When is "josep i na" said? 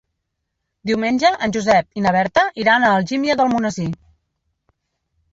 1.57-2.13